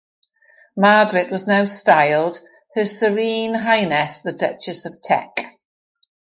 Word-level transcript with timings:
Margaret 0.75 1.29
was 1.29 1.45
now 1.45 1.65
styled, 1.65 2.41
"Her 2.73 2.87
Serene 2.87 3.53
Highness 3.53 4.21
The 4.21 4.33
Duchess 4.33 4.85
of 4.85 4.99
Teck". 4.99 5.59